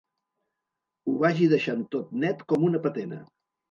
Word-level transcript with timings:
Ho 1.05 1.15
vagi 1.25 1.51
deixant 1.53 1.87
tot 1.95 2.19
net 2.27 2.45
com 2.53 2.71
una 2.75 2.85
patena. 2.91 3.27